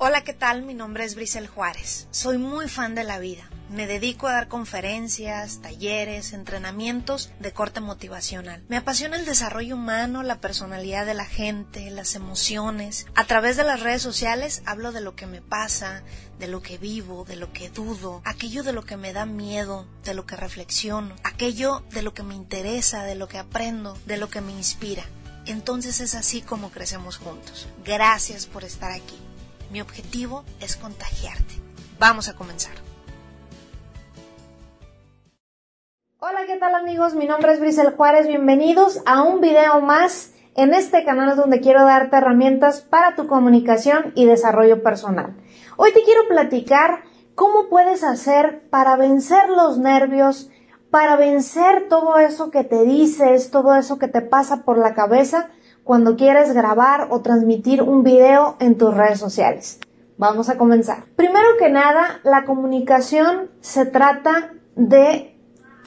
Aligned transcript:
Hola, 0.00 0.22
¿qué 0.22 0.32
tal? 0.32 0.62
Mi 0.62 0.74
nombre 0.74 1.04
es 1.04 1.16
Brisel 1.16 1.48
Juárez. 1.48 2.06
Soy 2.12 2.38
muy 2.38 2.68
fan 2.68 2.94
de 2.94 3.02
la 3.02 3.18
vida. 3.18 3.50
Me 3.68 3.88
dedico 3.88 4.28
a 4.28 4.32
dar 4.32 4.46
conferencias, 4.46 5.60
talleres, 5.60 6.32
entrenamientos 6.32 7.32
de 7.40 7.52
corte 7.52 7.80
motivacional. 7.80 8.62
Me 8.68 8.76
apasiona 8.76 9.16
el 9.16 9.24
desarrollo 9.24 9.74
humano, 9.74 10.22
la 10.22 10.40
personalidad 10.40 11.04
de 11.04 11.14
la 11.14 11.24
gente, 11.24 11.90
las 11.90 12.14
emociones. 12.14 13.06
A 13.16 13.24
través 13.24 13.56
de 13.56 13.64
las 13.64 13.80
redes 13.80 14.00
sociales 14.00 14.62
hablo 14.66 14.92
de 14.92 15.00
lo 15.00 15.16
que 15.16 15.26
me 15.26 15.42
pasa, 15.42 16.04
de 16.38 16.46
lo 16.46 16.62
que 16.62 16.78
vivo, 16.78 17.24
de 17.24 17.34
lo 17.34 17.52
que 17.52 17.68
dudo, 17.68 18.22
aquello 18.24 18.62
de 18.62 18.74
lo 18.74 18.84
que 18.84 18.96
me 18.96 19.12
da 19.12 19.26
miedo, 19.26 19.84
de 20.04 20.14
lo 20.14 20.26
que 20.26 20.36
reflexiono, 20.36 21.16
aquello 21.24 21.82
de 21.90 22.02
lo 22.02 22.14
que 22.14 22.22
me 22.22 22.36
interesa, 22.36 23.02
de 23.02 23.16
lo 23.16 23.26
que 23.26 23.38
aprendo, 23.38 23.98
de 24.06 24.16
lo 24.16 24.30
que 24.30 24.42
me 24.42 24.52
inspira. 24.52 25.02
Entonces 25.46 25.98
es 25.98 26.14
así 26.14 26.40
como 26.40 26.70
crecemos 26.70 27.16
juntos. 27.16 27.66
Gracias 27.84 28.46
por 28.46 28.62
estar 28.62 28.92
aquí. 28.92 29.18
Mi 29.70 29.82
objetivo 29.82 30.44
es 30.60 30.76
contagiarte. 30.76 31.54
Vamos 31.98 32.28
a 32.28 32.34
comenzar. 32.34 32.72
Hola, 36.20 36.40
¿qué 36.46 36.56
tal 36.56 36.74
amigos? 36.74 37.14
Mi 37.14 37.26
nombre 37.26 37.52
es 37.52 37.60
Brisel 37.60 37.94
Juárez. 37.94 38.26
Bienvenidos 38.26 39.02
a 39.04 39.22
un 39.22 39.42
video 39.42 39.82
más 39.82 40.32
en 40.56 40.72
este 40.72 41.04
canal 41.04 41.36
donde 41.36 41.60
quiero 41.60 41.84
darte 41.84 42.16
herramientas 42.16 42.80
para 42.80 43.14
tu 43.14 43.26
comunicación 43.26 44.12
y 44.14 44.24
desarrollo 44.24 44.82
personal. 44.82 45.36
Hoy 45.76 45.92
te 45.92 46.02
quiero 46.02 46.26
platicar 46.28 47.02
cómo 47.34 47.68
puedes 47.68 48.02
hacer 48.04 48.68
para 48.70 48.96
vencer 48.96 49.50
los 49.50 49.78
nervios, 49.78 50.50
para 50.90 51.16
vencer 51.16 51.88
todo 51.90 52.18
eso 52.18 52.50
que 52.50 52.64
te 52.64 52.84
dices, 52.84 53.50
todo 53.50 53.74
eso 53.74 53.98
que 53.98 54.08
te 54.08 54.22
pasa 54.22 54.64
por 54.64 54.78
la 54.78 54.94
cabeza 54.94 55.50
cuando 55.88 56.16
quieres 56.16 56.52
grabar 56.52 57.08
o 57.08 57.22
transmitir 57.22 57.82
un 57.82 58.02
video 58.02 58.56
en 58.60 58.76
tus 58.76 58.94
redes 58.94 59.18
sociales. 59.18 59.80
Vamos 60.18 60.50
a 60.50 60.58
comenzar. 60.58 61.04
Primero 61.16 61.56
que 61.58 61.70
nada, 61.70 62.20
la 62.24 62.44
comunicación 62.44 63.48
se 63.62 63.86
trata 63.86 64.52
de 64.76 65.34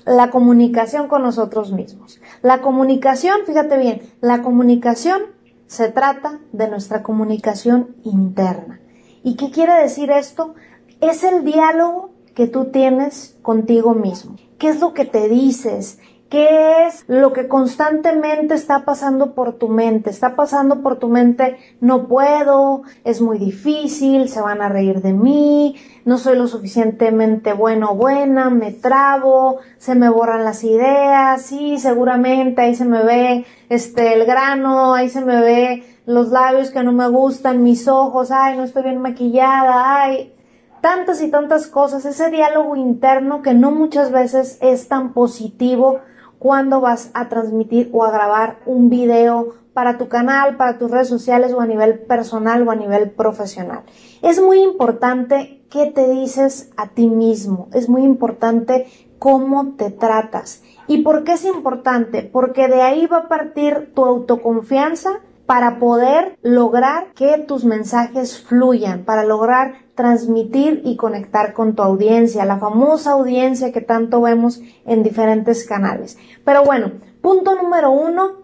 la 0.04 0.32
comunicación 0.32 1.08
con 1.08 1.22
nosotros 1.22 1.72
mismos. 1.72 2.20
La 2.42 2.62
comunicación, 2.62 3.42
fíjate 3.46 3.78
bien, 3.78 4.02
la 4.22 4.42
comunicación 4.42 5.22
se 5.68 5.90
trata 5.90 6.40
de 6.52 6.68
nuestra 6.68 7.04
comunicación 7.04 7.96
interna. 8.04 8.80
¿Y 9.22 9.36
qué 9.36 9.52
quiere 9.52 9.74
decir 9.74 10.10
esto? 10.10 10.56
Es 11.00 11.24
el 11.24 11.46
diálogo 11.46 12.10
que 12.34 12.48
tú 12.48 12.72
tienes 12.72 13.38
contigo 13.44 13.94
mismo. 13.94 14.36
¿Qué 14.58 14.70
es 14.70 14.80
lo 14.80 14.96
que 14.96 15.06
te 15.06 15.30
dices? 15.30 16.00
¿Qué 16.32 16.88
es 16.88 17.04
lo 17.10 17.34
que 17.34 17.50
constantemente 17.50 18.54
está 18.54 18.86
pasando 18.86 19.36
por 19.36 19.58
tu 19.58 19.68
mente? 19.68 20.10
Está 20.10 20.38
pasando 20.38 20.82
por 20.82 20.98
tu 20.98 21.10
mente, 21.10 21.58
no 21.82 22.08
puedo, 22.08 22.84
es 23.04 23.20
muy 23.20 23.38
difícil, 23.38 24.30
se 24.30 24.40
van 24.40 24.62
a 24.62 24.70
reír 24.70 25.02
de 25.02 25.12
mí, 25.12 25.76
no 26.06 26.18
soy 26.18 26.38
lo 26.38 26.48
suficientemente 26.48 27.52
bueno 27.52 27.92
o 27.92 27.96
buena, 27.96 28.50
me 28.50 28.72
trabo, 28.72 29.58
se 29.78 29.94
me 29.94 30.08
borran 30.08 30.46
las 30.46 30.64
ideas, 30.64 31.42
sí, 31.42 31.78
seguramente 31.80 32.62
ahí 32.62 32.76
se 32.76 32.86
me 32.86 33.04
ve 33.04 33.46
este 33.68 34.14
el 34.14 34.26
grano, 34.26 34.94
ahí 34.94 35.10
se 35.10 35.20
me 35.20 35.42
ve 35.42 35.84
los 36.06 36.30
labios 36.30 36.72
que 36.72 36.82
no 36.82 36.94
me 36.94 37.10
gustan, 37.10 37.62
mis 37.62 37.90
ojos, 37.90 38.32
ay, 38.32 38.56
no 38.56 38.64
estoy 38.64 38.84
bien 38.84 39.02
maquillada, 39.02 40.02
ay, 40.02 40.34
tantas 40.80 41.22
y 41.22 41.30
tantas 41.30 41.68
cosas, 41.68 42.06
ese 42.06 42.30
diálogo 42.30 42.78
interno 42.78 43.42
que 43.42 43.54
no 43.54 43.72
muchas 43.72 44.14
veces 44.14 44.60
es 44.62 44.88
tan 44.88 45.12
positivo 45.12 46.00
cuando 46.42 46.82
vas 46.82 47.12
a 47.14 47.30
transmitir 47.30 47.92
o 47.94 48.04
a 48.04 48.10
grabar 48.10 48.58
un 48.66 48.90
video 48.90 49.50
para 49.76 50.00
tu 50.00 50.08
canal, 50.08 50.58
para 50.58 50.80
tus 50.80 50.90
redes 50.90 51.08
sociales 51.08 51.54
o 51.54 51.62
a 51.62 51.68
nivel 51.68 52.00
personal 52.00 52.68
o 52.68 52.72
a 52.72 52.76
nivel 52.76 53.12
profesional. 53.12 53.84
Es 54.24 54.42
muy 54.42 54.60
importante 54.60 55.64
qué 55.70 55.86
te 55.86 56.10
dices 56.10 56.72
a 56.78 56.88
ti 56.88 57.10
mismo, 57.10 57.70
es 57.74 57.90
muy 57.90 58.02
importante 58.02 58.88
cómo 59.20 59.76
te 59.76 59.92
tratas. 59.92 60.64
¿Y 60.88 61.04
por 61.04 61.26
qué 61.26 61.34
es 61.34 61.46
importante? 61.46 62.24
Porque 62.24 62.68
de 62.68 62.82
ahí 62.82 63.06
va 63.06 63.18
a 63.18 63.28
partir 63.28 63.92
tu 63.94 64.04
autoconfianza 64.04 65.20
para 65.52 65.80
poder 65.80 66.40
lograr 66.44 67.12
que 67.14 67.38
tus 67.40 67.66
mensajes 67.66 68.42
fluyan, 68.42 69.04
para 69.04 69.26
lograr 69.26 69.74
transmitir 69.96 70.82
y 70.86 70.96
conectar 70.96 71.52
con 71.52 71.76
tu 71.76 71.84
audiencia, 71.84 72.46
la 72.46 72.58
famosa 72.58 73.12
audiencia 73.12 73.74
que 73.74 73.82
tanto 73.82 74.22
vemos 74.22 74.62
en 74.86 75.04
diferentes 75.04 75.68
canales. 75.68 76.18
Pero 76.46 76.64
bueno, 76.64 76.94
punto 77.22 77.62
número 77.62 77.92
uno, 77.92 78.38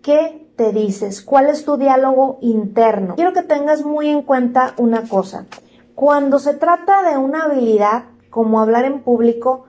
¿qué 0.00 0.48
te 0.56 0.72
dices? 0.72 1.20
¿Cuál 1.20 1.50
es 1.50 1.66
tu 1.66 1.76
diálogo 1.76 2.38
interno? 2.40 3.16
Quiero 3.16 3.34
que 3.34 3.42
tengas 3.42 3.84
muy 3.84 4.08
en 4.08 4.22
cuenta 4.22 4.72
una 4.78 5.06
cosa. 5.06 5.44
Cuando 5.94 6.38
se 6.38 6.54
trata 6.54 7.10
de 7.10 7.18
una 7.18 7.42
habilidad, 7.42 8.04
como 8.30 8.62
hablar 8.62 8.86
en 8.86 9.02
público, 9.02 9.66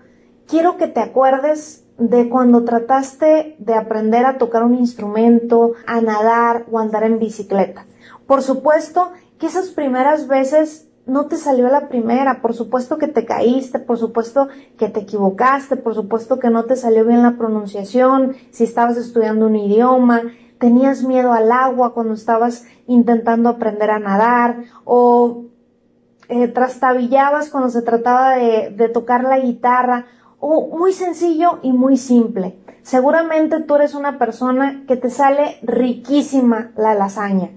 quiero 0.47 0.77
que 0.77 0.87
te 0.87 1.01
acuerdes 1.01 1.83
de 1.99 2.29
cuando 2.29 2.63
trataste 2.63 3.55
de 3.59 3.73
aprender 3.73 4.25
a 4.25 4.37
tocar 4.37 4.63
un 4.63 4.75
instrumento, 4.75 5.73
a 5.85 6.01
nadar 6.01 6.65
o 6.71 6.79
andar 6.79 7.03
en 7.03 7.19
bicicleta. 7.19 7.85
Por 8.25 8.41
supuesto 8.41 9.11
que 9.37 9.47
esas 9.47 9.69
primeras 9.69 10.27
veces 10.27 10.87
no 11.05 11.25
te 11.25 11.37
salió 11.37 11.67
la 11.67 11.89
primera, 11.89 12.41
por 12.41 12.53
supuesto 12.53 12.97
que 12.97 13.07
te 13.07 13.25
caíste, 13.25 13.79
por 13.79 13.97
supuesto 13.97 14.47
que 14.77 14.89
te 14.89 15.01
equivocaste, 15.01 15.75
por 15.75 15.95
supuesto 15.95 16.39
que 16.39 16.49
no 16.49 16.65
te 16.65 16.75
salió 16.75 17.05
bien 17.05 17.23
la 17.23 17.37
pronunciación, 17.37 18.35
si 18.51 18.63
estabas 18.63 18.95
estudiando 18.95 19.47
un 19.47 19.55
idioma, 19.55 20.21
tenías 20.59 21.03
miedo 21.03 21.33
al 21.33 21.51
agua 21.51 21.93
cuando 21.93 22.13
estabas 22.13 22.65
intentando 22.85 23.49
aprender 23.49 23.89
a 23.89 23.99
nadar 23.99 24.63
o 24.83 25.45
eh, 26.27 26.47
trastabillabas 26.47 27.49
cuando 27.49 27.69
se 27.69 27.81
trataba 27.81 28.35
de, 28.35 28.89
tocar 28.93 29.23
la 29.23 29.39
guitarra 29.39 30.05
muy 30.41 30.93
sencillo 30.93 31.59
y 31.61 31.73
muy 31.73 31.97
simple. 31.97 32.57
Seguramente 32.81 33.61
tú 33.61 33.75
eres 33.75 33.93
una 33.93 34.17
persona 34.17 34.83
que 34.87 34.95
te 34.95 35.09
sale 35.09 35.59
riquísima 35.61 36.71
la 36.75 36.95
lasaña 36.95 37.49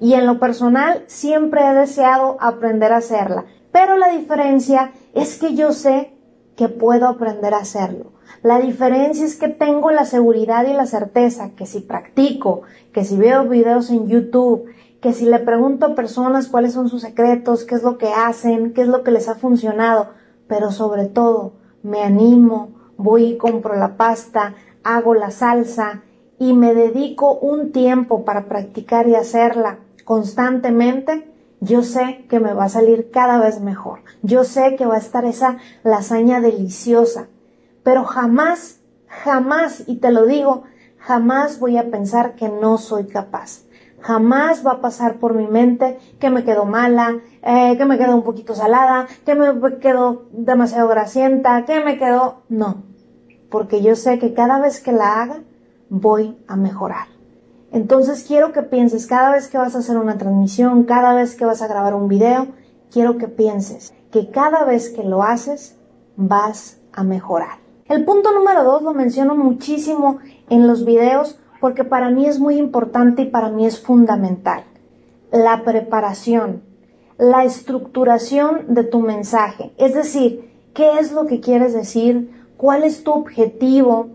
y 0.00 0.14
en 0.14 0.26
lo 0.26 0.38
personal 0.38 1.04
siempre 1.06 1.66
he 1.66 1.74
deseado 1.74 2.36
aprender 2.40 2.92
a 2.92 2.98
hacerla, 2.98 3.46
pero 3.72 3.96
la 3.98 4.08
diferencia 4.08 4.92
es 5.14 5.38
que 5.38 5.54
yo 5.54 5.72
sé 5.72 6.14
que 6.56 6.68
puedo 6.68 7.06
aprender 7.06 7.54
a 7.54 7.58
hacerlo. 7.58 8.12
La 8.42 8.60
diferencia 8.60 9.24
es 9.24 9.36
que 9.36 9.48
tengo 9.48 9.90
la 9.90 10.04
seguridad 10.04 10.66
y 10.66 10.72
la 10.72 10.86
certeza 10.86 11.50
que 11.56 11.66
si 11.66 11.80
practico, 11.80 12.62
que 12.92 13.04
si 13.04 13.16
veo 13.16 13.48
videos 13.48 13.90
en 13.90 14.06
YouTube, 14.06 14.66
que 15.00 15.12
si 15.12 15.26
le 15.26 15.38
pregunto 15.40 15.86
a 15.86 15.94
personas 15.94 16.48
cuáles 16.48 16.72
son 16.72 16.88
sus 16.88 17.02
secretos, 17.02 17.64
qué 17.64 17.74
es 17.74 17.82
lo 17.82 17.98
que 17.98 18.08
hacen, 18.08 18.72
qué 18.74 18.82
es 18.82 18.88
lo 18.88 19.02
que 19.02 19.10
les 19.10 19.28
ha 19.28 19.34
funcionado, 19.34 20.10
pero 20.46 20.70
sobre 20.70 21.06
todo 21.06 21.54
me 21.88 22.02
animo, 22.02 22.70
voy 22.96 23.24
y 23.24 23.36
compro 23.36 23.76
la 23.76 23.96
pasta, 23.96 24.54
hago 24.84 25.14
la 25.14 25.30
salsa 25.30 26.02
y 26.38 26.52
me 26.52 26.74
dedico 26.74 27.34
un 27.34 27.72
tiempo 27.72 28.24
para 28.24 28.46
practicar 28.46 29.08
y 29.08 29.14
hacerla 29.14 29.78
constantemente, 30.04 31.28
yo 31.60 31.82
sé 31.82 32.24
que 32.28 32.40
me 32.40 32.54
va 32.54 32.64
a 32.64 32.68
salir 32.68 33.10
cada 33.10 33.38
vez 33.38 33.60
mejor. 33.60 34.00
Yo 34.22 34.44
sé 34.44 34.76
que 34.76 34.86
va 34.86 34.94
a 34.94 34.98
estar 34.98 35.24
esa 35.24 35.58
lasaña 35.82 36.40
deliciosa. 36.40 37.26
Pero 37.82 38.04
jamás, 38.04 38.80
jamás, 39.06 39.82
y 39.86 39.96
te 39.96 40.12
lo 40.12 40.26
digo, 40.26 40.62
jamás 40.98 41.58
voy 41.58 41.76
a 41.76 41.90
pensar 41.90 42.36
que 42.36 42.48
no 42.48 42.78
soy 42.78 43.06
capaz. 43.06 43.62
Jamás 44.00 44.64
va 44.66 44.72
a 44.72 44.80
pasar 44.80 45.18
por 45.18 45.34
mi 45.34 45.46
mente 45.46 45.98
que 46.18 46.30
me 46.30 46.44
quedo 46.44 46.64
mala, 46.64 47.16
eh, 47.42 47.76
que 47.76 47.84
me 47.84 47.98
quedo 47.98 48.14
un 48.14 48.22
poquito 48.22 48.54
salada, 48.54 49.06
que 49.24 49.34
me 49.34 49.78
quedo 49.78 50.26
demasiado 50.32 50.88
grasienta, 50.88 51.64
que 51.64 51.84
me 51.84 51.98
quedo... 51.98 52.42
No, 52.48 52.84
porque 53.50 53.82
yo 53.82 53.96
sé 53.96 54.18
que 54.18 54.34
cada 54.34 54.60
vez 54.60 54.80
que 54.80 54.92
la 54.92 55.22
haga 55.22 55.42
voy 55.88 56.38
a 56.46 56.56
mejorar. 56.56 57.08
Entonces 57.70 58.24
quiero 58.26 58.52
que 58.52 58.62
pienses 58.62 59.06
cada 59.06 59.32
vez 59.32 59.48
que 59.48 59.58
vas 59.58 59.74
a 59.74 59.78
hacer 59.78 59.98
una 59.98 60.16
transmisión, 60.16 60.84
cada 60.84 61.14
vez 61.14 61.36
que 61.36 61.44
vas 61.44 61.60
a 61.60 61.68
grabar 61.68 61.94
un 61.94 62.08
video, 62.08 62.48
quiero 62.90 63.18
que 63.18 63.28
pienses 63.28 63.92
que 64.10 64.30
cada 64.30 64.64
vez 64.64 64.88
que 64.88 65.02
lo 65.02 65.22
haces 65.22 65.76
vas 66.16 66.78
a 66.92 67.04
mejorar. 67.04 67.58
El 67.86 68.04
punto 68.04 68.32
número 68.32 68.64
dos 68.64 68.82
lo 68.82 68.94
menciono 68.94 69.34
muchísimo 69.34 70.18
en 70.48 70.66
los 70.66 70.84
videos 70.84 71.38
porque 71.60 71.84
para 71.84 72.10
mí 72.10 72.26
es 72.26 72.38
muy 72.38 72.58
importante 72.58 73.22
y 73.22 73.26
para 73.26 73.50
mí 73.50 73.66
es 73.66 73.80
fundamental. 73.80 74.64
La 75.30 75.64
preparación, 75.64 76.62
la 77.18 77.44
estructuración 77.44 78.74
de 78.74 78.84
tu 78.84 79.00
mensaje. 79.00 79.72
Es 79.76 79.94
decir, 79.94 80.52
qué 80.74 80.98
es 80.98 81.12
lo 81.12 81.26
que 81.26 81.40
quieres 81.40 81.74
decir, 81.74 82.30
cuál 82.56 82.84
es 82.84 83.04
tu 83.04 83.12
objetivo 83.12 84.10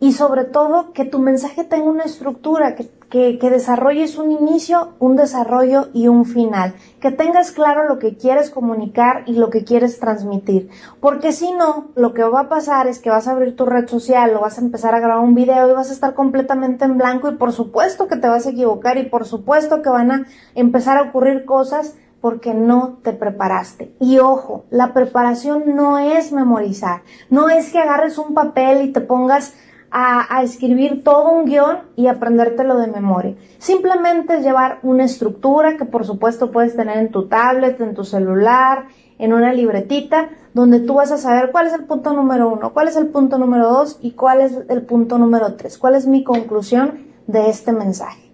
y 0.00 0.12
sobre 0.12 0.44
todo 0.44 0.92
que 0.92 1.04
tu 1.04 1.18
mensaje 1.18 1.64
tenga 1.64 1.90
una 1.90 2.04
estructura, 2.04 2.74
que 2.74 2.88
que, 3.10 3.38
desarrolles 3.38 4.18
un 4.18 4.32
inicio, 4.32 4.94
un 4.98 5.16
desarrollo 5.16 5.88
y 5.92 6.08
un 6.08 6.24
final, 6.24 6.74
que 7.00 7.10
tengas 7.10 7.52
claro 7.52 7.88
lo 7.88 7.98
que 7.98 8.16
quieres 8.16 8.50
comunicar 8.50 9.22
y 9.26 9.34
lo 9.34 9.50
que 9.50 9.64
quieres 9.64 9.98
transmitir, 10.00 10.68
porque 11.00 11.32
si 11.32 11.52
no, 11.52 11.88
lo 11.94 12.14
que 12.14 12.24
va 12.24 12.42
a 12.42 12.48
pasar 12.48 12.86
es 12.86 12.98
que 12.98 13.10
vas 13.10 13.28
a 13.28 13.32
abrir 13.32 13.54
tu 13.56 13.66
red 13.66 13.86
social 13.88 14.34
o 14.34 14.40
vas 14.40 14.58
a 14.58 14.62
empezar 14.62 14.94
a 14.94 15.00
grabar 15.00 15.24
un 15.24 15.34
video 15.34 15.70
y 15.70 15.74
vas 15.74 15.90
a 15.90 15.92
estar 15.92 16.14
completamente 16.14 16.84
en 16.84 16.98
blanco 16.98 17.30
y 17.30 17.36
por 17.36 17.52
supuesto 17.52 18.08
que 18.08 18.16
te 18.16 18.28
vas 18.28 18.46
a 18.46 18.50
equivocar 18.50 18.98
y 18.98 19.04
por 19.04 19.24
supuesto 19.24 19.82
que 19.82 19.90
van 19.90 20.10
a 20.10 20.26
empezar 20.54 20.98
a 20.98 21.02
ocurrir 21.02 21.44
cosas 21.44 21.94
porque 22.20 22.54
no 22.54 22.98
te 23.02 23.12
preparaste. 23.12 23.94
Y 24.00 24.18
ojo, 24.18 24.64
la 24.70 24.92
preparación 24.92 25.76
no 25.76 25.98
es 25.98 26.32
memorizar, 26.32 27.02
no 27.30 27.48
es 27.48 27.70
que 27.70 27.78
agarres 27.78 28.18
un 28.18 28.34
papel 28.34 28.82
y 28.82 28.92
te 28.92 29.00
pongas 29.00 29.54
a, 29.98 30.42
escribir 30.42 31.02
todo 31.02 31.30
un 31.30 31.46
guion 31.46 31.78
y 31.96 32.08
aprendértelo 32.08 32.76
de 32.76 32.86
memoria. 32.86 33.34
Simplemente 33.56 34.42
llevar 34.42 34.78
una 34.82 35.04
estructura 35.04 35.78
que 35.78 35.86
por 35.86 36.04
supuesto 36.04 36.52
puedes 36.52 36.76
tener 36.76 36.98
en 36.98 37.10
tu 37.10 37.28
tablet, 37.28 37.80
en 37.80 37.94
tu 37.94 38.04
celular, 38.04 38.88
en 39.18 39.32
una 39.32 39.54
libretita, 39.54 40.28
donde 40.52 40.80
tú 40.80 40.94
vas 40.94 41.12
a 41.12 41.16
saber 41.16 41.50
cuál 41.50 41.68
es 41.68 41.72
el 41.72 41.84
punto 41.84 42.12
número 42.12 42.50
uno, 42.50 42.74
cuál 42.74 42.88
es 42.88 42.96
el 42.96 43.06
punto 43.06 43.38
número 43.38 43.70
dos 43.70 43.98
y 44.02 44.10
cuál 44.10 44.42
es 44.42 44.58
el 44.68 44.82
punto 44.82 45.16
número 45.16 45.54
tres, 45.54 45.78
cuál 45.78 45.94
es 45.94 46.06
mi 46.06 46.24
conclusión 46.24 47.06
de 47.26 47.48
este 47.48 47.72
mensaje. 47.72 48.30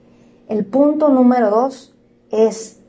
El 0.49 0.65
punto 0.65 1.11
número 1.11 1.51
dos 1.51 1.95
es 2.33 2.81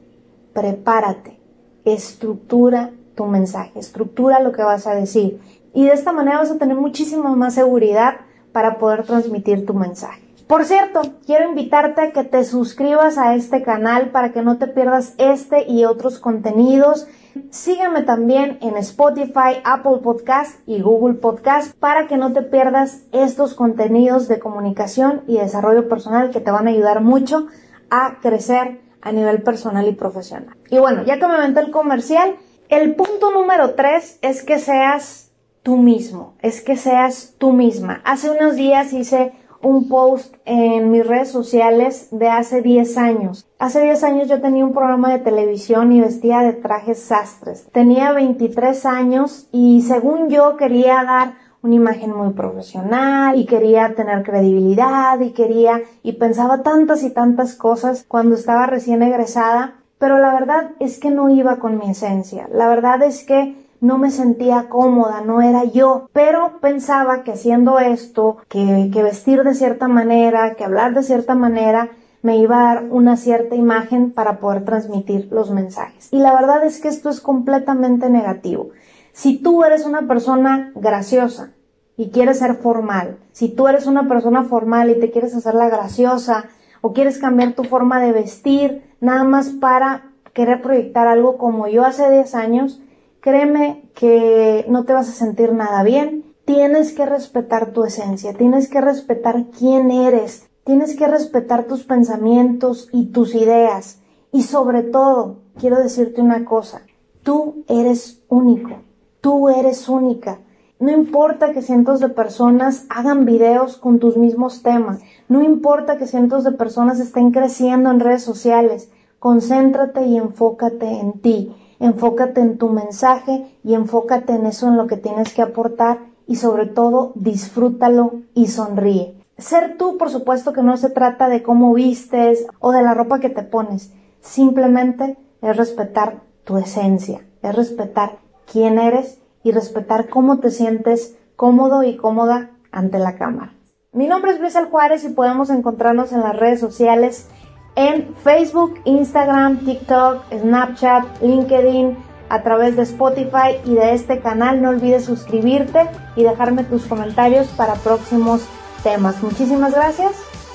prepárate, 0.53 1.39
estructura 1.85 2.89
tu 3.13 3.25
mensaje, 3.25 3.77
estructura 3.77 4.39
lo 4.39 4.51
que 4.51 4.63
vas 4.63 4.87
a 4.87 4.95
decir. 4.95 5.39
Y 5.75 5.85
de 5.85 5.93
esta 5.93 6.11
manera 6.11 6.39
vas 6.39 6.49
a 6.49 6.57
tener 6.57 6.75
muchísima 6.75 7.35
más 7.35 7.53
seguridad 7.53 8.15
para 8.53 8.77
poder 8.77 9.03
transmitir 9.03 9.65
tu 9.65 9.73
mensaje. 9.73 10.23
Por 10.47 10.65
cierto, 10.65 11.01
quiero 11.25 11.49
invitarte 11.49 12.01
a 12.01 12.11
que 12.11 12.23
te 12.23 12.43
suscribas 12.43 13.17
a 13.17 13.33
este 13.33 13.63
canal 13.63 14.09
para 14.11 14.33
que 14.33 14.41
no 14.41 14.57
te 14.57 14.67
pierdas 14.67 15.15
este 15.17 15.69
y 15.69 15.85
otros 15.85 16.19
contenidos. 16.19 17.07
Sígueme 17.49 18.03
también 18.03 18.59
en 18.61 18.77
Spotify, 18.77 19.61
Apple 19.63 19.99
Podcast 20.03 20.59
y 20.67 20.81
Google 20.81 21.15
Podcast 21.15 21.75
para 21.79 22.07
que 22.07 22.17
no 22.17 22.33
te 22.33 22.43
pierdas 22.43 23.03
estos 23.11 23.55
contenidos 23.55 24.27
de 24.27 24.39
comunicación 24.39 25.23
y 25.27 25.37
desarrollo 25.37 25.89
personal 25.89 26.29
que 26.29 26.41
te 26.41 26.51
van 26.51 26.67
a 26.67 26.71
ayudar 26.71 27.01
mucho 27.01 27.47
a 27.89 28.19
crecer 28.21 28.81
a 29.01 29.11
nivel 29.11 29.41
personal 29.41 29.87
y 29.87 29.93
profesional. 29.93 30.55
Y 30.69 30.77
bueno, 30.77 31.03
ya 31.03 31.19
que 31.19 31.27
me 31.27 31.33
aventé 31.33 31.61
el 31.61 31.71
comercial, 31.71 32.35
el 32.69 32.95
punto 32.95 33.31
número 33.31 33.75
tres 33.75 34.19
es 34.21 34.43
que 34.43 34.59
seas 34.59 35.31
tú 35.63 35.77
mismo, 35.77 36.35
es 36.41 36.61
que 36.61 36.75
seas 36.75 37.35
tú 37.37 37.53
misma. 37.53 38.01
Hace 38.03 38.29
unos 38.29 38.55
días 38.55 38.93
hice 38.93 39.33
un 39.61 39.87
post 39.87 40.35
en 40.45 40.91
mis 40.91 41.07
redes 41.07 41.31
sociales 41.31 42.09
de 42.11 42.27
hace 42.27 42.61
10 42.61 42.97
años. 42.97 43.47
Hace 43.57 43.81
10 43.81 44.03
años 44.03 44.27
yo 44.27 44.41
tenía 44.41 44.65
un 44.65 44.73
programa 44.73 45.11
de 45.11 45.19
televisión 45.19 45.93
y 45.93 46.01
vestía 46.01 46.39
de 46.39 46.53
trajes 46.53 46.99
sastres. 46.99 47.69
Tenía 47.71 48.11
23 48.11 48.85
años 48.85 49.47
y 49.53 49.81
según 49.81 50.29
yo 50.29 50.57
quería 50.57 51.03
dar 51.05 51.35
una 51.61 51.75
imagen 51.75 52.13
muy 52.13 52.33
profesional 52.33 53.39
y 53.39 53.45
quería 53.45 53.95
tener 53.95 54.23
credibilidad 54.23 55.17
y 55.21 55.31
quería 55.31 55.81
y 56.03 56.13
pensaba 56.13 56.61
tantas 56.61 57.03
y 57.03 57.09
tantas 57.09 57.55
cosas 57.55 58.03
cuando 58.05 58.35
estaba 58.35 58.67
recién 58.67 59.01
egresada, 59.01 59.75
pero 59.97 60.19
la 60.19 60.33
verdad 60.33 60.71
es 60.81 60.99
que 60.99 61.09
no 61.09 61.29
iba 61.29 61.59
con 61.59 61.77
mi 61.77 61.89
esencia. 61.89 62.49
La 62.51 62.67
verdad 62.67 63.01
es 63.01 63.23
que 63.23 63.55
no 63.83 63.97
me 63.97 64.11
sentía 64.11 64.69
cómoda, 64.69 65.19
no 65.19 65.41
era 65.41 65.65
yo, 65.65 66.09
pero 66.13 66.61
pensaba 66.61 67.23
que 67.23 67.33
haciendo 67.33 67.79
esto, 67.79 68.37
que, 68.47 68.89
vestir 69.03 69.43
de 69.43 69.53
cierta 69.53 69.89
manera, 69.89 70.55
que 70.55 70.63
hablar 70.63 70.93
de 70.93 71.03
cierta 71.03 71.35
manera, 71.35 71.89
me 72.21 72.37
iba 72.37 72.59
a 72.61 72.75
dar 72.75 72.85
una 72.89 73.17
cierta 73.17 73.55
imagen 73.55 74.11
para 74.11 74.39
poder 74.39 74.63
transmitir 74.63 75.27
los 75.31 75.51
mensajes. 75.51 76.07
Y 76.13 76.19
la 76.19 76.33
verdad 76.33 76.65
es 76.65 76.79
que 76.79 76.87
esto 76.87 77.09
es 77.09 77.19
completamente 77.19 78.09
negativo. 78.09 78.69
Si 79.11 79.39
tú 79.39 79.65
eres 79.65 79.85
una 79.85 80.07
persona 80.07 80.71
graciosa 80.75 81.51
y 81.97 82.09
quieres 82.09 82.39
ser 82.39 82.55
formal, 82.55 83.17
si 83.33 83.49
tú 83.49 83.67
eres 83.67 83.85
una 83.85 84.07
persona 84.07 84.45
formal 84.45 84.91
y 84.91 84.99
te 85.01 85.11
quieres 85.11 85.35
hacer 85.35 85.55
la 85.55 85.67
graciosa 85.67 86.45
o 86.79 86.93
quieres 86.93 87.17
cambiar 87.17 87.51
tu 87.51 87.65
forma 87.65 87.99
de 87.99 88.13
vestir 88.13 88.95
nada 89.01 89.25
más 89.25 89.49
para 89.49 90.13
querer 90.31 90.61
proyectar 90.61 91.09
algo 91.09 91.37
como 91.37 91.67
yo 91.67 91.83
hace 91.83 92.09
10 92.09 92.33
años, 92.35 92.79
créeme 93.23 93.89
que 93.95 94.65
no 94.67 94.83
te 94.83 94.91
vas 94.91 95.07
a 95.07 95.13
sentir 95.13 95.53
nada 95.53 95.81
bien. 95.83 96.25
Tienes 96.43 96.91
que 96.91 97.05
respetar 97.05 97.71
tu 97.71 97.85
esencia, 97.85 98.33
tienes 98.33 98.67
que 98.67 98.81
respetar 98.81 99.45
quién 99.57 99.91
eres, 99.91 100.49
tienes 100.65 100.97
que 100.97 101.07
respetar 101.07 101.63
tus 101.63 101.85
pensamientos 101.85 102.89
y 102.91 103.05
tus 103.05 103.33
ideas. 103.33 104.01
Y 104.33 104.41
sobre 104.41 104.83
todo, 104.83 105.37
quiero 105.57 105.79
decirte 105.79 106.19
una 106.19 106.43
cosa, 106.43 106.81
tú 107.23 107.63
eres 107.69 108.21
único, 108.27 108.81
tú 109.21 109.47
eres 109.47 109.87
única. 109.87 110.39
No 110.81 110.91
importa 110.91 111.53
que 111.53 111.61
cientos 111.61 112.01
de 112.01 112.09
personas 112.09 112.85
hagan 112.89 113.23
videos 113.23 113.77
con 113.77 113.99
tus 113.99 114.17
mismos 114.17 114.63
temas, 114.63 114.99
no 115.29 115.41
importa 115.41 115.97
que 115.97 116.07
cientos 116.07 116.43
de 116.43 116.51
personas 116.51 116.99
estén 116.99 117.31
creciendo 117.31 117.89
en 117.89 118.01
redes 118.01 118.23
sociales, 118.23 118.91
concéntrate 119.19 120.05
y 120.07 120.17
enfócate 120.17 120.99
en 120.99 121.21
ti 121.21 121.55
enfócate 121.83 122.39
en 122.39 122.57
tu 122.57 122.69
mensaje 122.69 123.45
y 123.61 123.73
enfócate 123.73 124.33
en 124.33 124.45
eso 124.45 124.69
en 124.69 124.77
lo 124.77 124.87
que 124.87 124.95
tienes 124.95 125.33
que 125.33 125.41
aportar 125.41 125.99
y 126.25 126.37
sobre 126.37 126.65
todo 126.65 127.11
disfrútalo 127.15 128.21
y 128.33 128.47
sonríe. 128.47 129.21
Ser 129.37 129.75
tú, 129.77 129.97
por 129.97 130.09
supuesto 130.09 130.53
que 130.53 130.63
no 130.63 130.77
se 130.77 130.89
trata 130.89 131.27
de 131.27 131.43
cómo 131.43 131.73
vistes 131.73 132.47
o 132.59 132.71
de 132.71 132.81
la 132.83 132.93
ropa 132.93 133.19
que 133.19 133.29
te 133.29 133.43
pones, 133.43 133.91
simplemente 134.21 135.17
es 135.41 135.57
respetar 135.57 136.21
tu 136.45 136.57
esencia, 136.57 137.25
es 137.41 137.53
respetar 137.53 138.19
quién 138.49 138.79
eres 138.79 139.19
y 139.43 139.51
respetar 139.51 140.07
cómo 140.07 140.39
te 140.39 140.51
sientes 140.51 141.17
cómodo 141.35 141.83
y 141.83 141.97
cómoda 141.97 142.51
ante 142.71 142.97
la 142.97 143.17
cámara. 143.17 143.53
Mi 143.91 144.07
nombre 144.07 144.31
es 144.31 144.39
Brisel 144.39 144.69
Juárez 144.69 145.03
y 145.03 145.09
podemos 145.09 145.49
encontrarnos 145.49 146.13
en 146.13 146.21
las 146.21 146.37
redes 146.37 146.61
sociales 146.61 147.27
en 147.75 148.15
Facebook, 148.23 148.79
Instagram, 148.85 149.65
TikTok, 149.65 150.23
Snapchat, 150.31 151.21
LinkedIn, 151.21 151.97
a 152.29 152.41
través 152.41 152.75
de 152.75 152.83
Spotify 152.83 153.59
y 153.65 153.75
de 153.75 153.93
este 153.93 154.19
canal. 154.19 154.61
No 154.61 154.69
olvides 154.69 155.05
suscribirte 155.05 155.89
y 156.15 156.23
dejarme 156.23 156.63
tus 156.63 156.85
comentarios 156.85 157.47
para 157.49 157.75
próximos 157.75 158.45
temas. 158.83 159.21
Muchísimas 159.21 159.73
gracias 159.73 160.13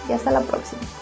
y 0.09 0.13
hasta 0.13 0.31
la 0.31 0.41
próxima. 0.41 0.98